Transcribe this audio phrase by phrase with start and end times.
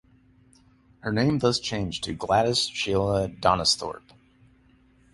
[1.01, 4.13] Her name thus changed to Gladys Sheila Donisthorpe.